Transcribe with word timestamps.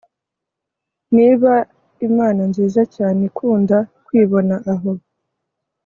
Niba 1.15 1.51
Imana 2.07 2.41
nziza 2.51 2.81
cyane 2.95 3.19
ikunda 3.29 3.77
kwibona 4.05 4.55
aho 4.73 4.91